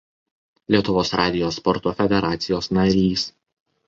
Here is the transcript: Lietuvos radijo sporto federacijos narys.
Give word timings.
Lietuvos 0.75 1.11
radijo 1.19 1.51
sporto 1.57 1.93
federacijos 1.99 2.71
narys. 2.79 3.27